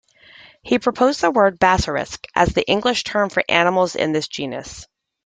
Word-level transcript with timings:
He 0.63 0.79
proposed 0.79 1.21
the 1.21 1.29
word 1.29 1.59
"bassarisk" 1.59 2.25
as 2.33 2.47
the 2.49 2.67
English 2.67 3.03
term 3.03 3.29
for 3.29 3.43
animals 3.47 3.95
in 3.95 4.13
this 4.13 4.27
genus. 4.27 4.87